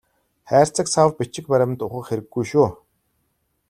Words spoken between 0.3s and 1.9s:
Хайрцаг сав бичиг баримт